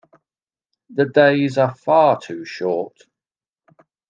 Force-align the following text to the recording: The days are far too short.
The 0.89 1.05
days 1.05 1.59
are 1.59 1.75
far 1.75 2.19
too 2.19 2.43
short. 2.43 2.97